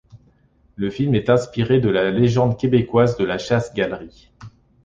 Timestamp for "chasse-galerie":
3.37-4.31